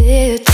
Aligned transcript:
It. 0.00 0.47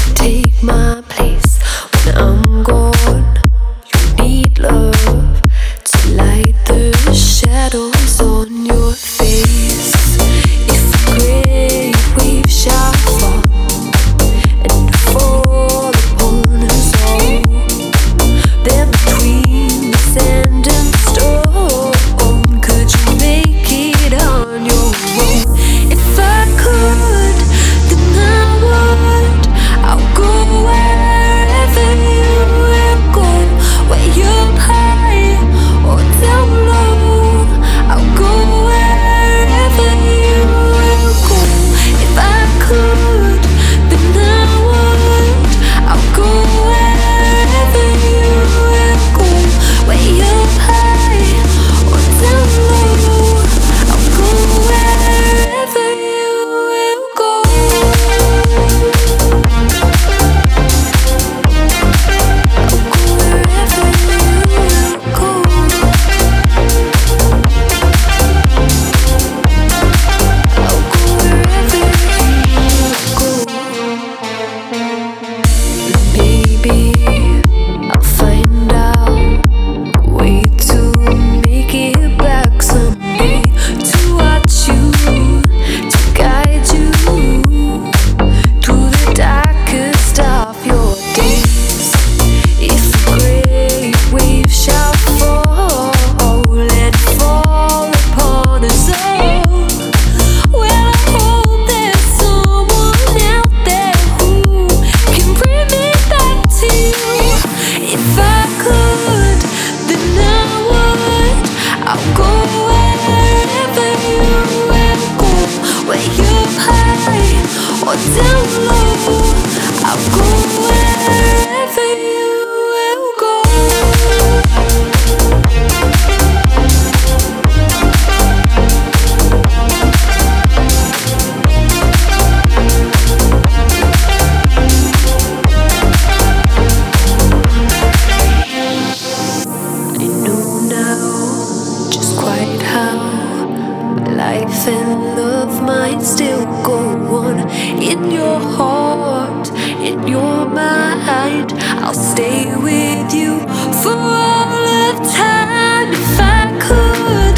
and 144.67 145.17
love 145.17 145.63
might 145.63 146.01
still 146.01 146.45
go 146.63 146.79
on 147.17 147.41
in 147.83 148.11
your 148.11 148.39
heart, 148.41 149.51
in 149.81 150.09
your 150.09 150.47
mind. 150.47 151.53
I'll 151.85 151.93
stay 151.93 152.47
with 152.57 153.13
you 153.13 153.41
for 153.83 153.93
all 153.93 154.67
of 154.89 154.97
time. 155.15 155.93
If 155.93 156.19
I 156.19 156.47
could, 156.67 157.37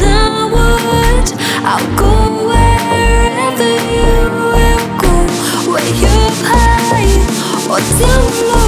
then 0.00 0.02
I 0.02 0.44
would. 0.54 1.28
I'll 1.70 1.88
go 1.98 2.14
wherever 2.48 3.72
you 3.98 4.16
will 4.54 4.86
go, 5.02 5.14
where 5.72 5.92
you 6.02 6.18
hide, 6.48 7.26
or 7.68 7.80
down 8.00 8.24
low. 8.48 8.67